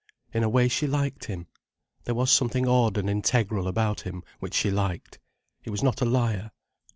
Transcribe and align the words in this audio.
In 0.33 0.41
a 0.41 0.49
way, 0.49 0.67
she 0.67 0.87
liked 0.87 1.25
him. 1.25 1.45
There 2.05 2.15
was 2.15 2.31
something 2.31 2.67
odd 2.67 2.97
and 2.97 3.07
integral 3.07 3.67
about 3.67 4.01
him, 4.01 4.23
which 4.39 4.55
she 4.55 4.71
liked. 4.71 5.19
He 5.61 5.69
was 5.69 5.83
not 5.83 6.01
a 6.01 6.05
liar. 6.05 6.49